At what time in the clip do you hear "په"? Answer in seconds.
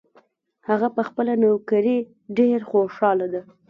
0.95-1.01